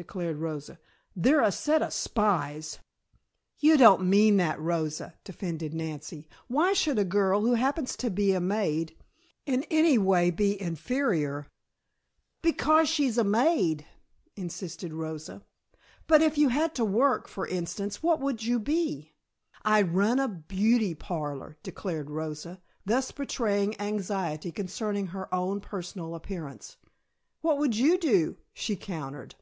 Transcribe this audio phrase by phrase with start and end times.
[0.00, 0.78] declared Rosa.
[1.16, 2.78] "They're a set of spies."
[3.58, 6.28] "You don't mean that, Rosa," defended Nancy.
[6.46, 8.96] "Why should a girl, who happens to be a maid,
[9.44, 11.48] in any way be inferior"
[12.42, 13.86] "Because she's a maid,"
[14.36, 15.42] insisted Rosa.
[16.06, 19.14] "But if you had to work, for instance, what would you be?"
[19.64, 26.76] "I'd run a beauty parlor," declared Rosa, thus betraying anxiety concerning her own personal appearance.
[27.40, 29.34] "What would you do?" she countered.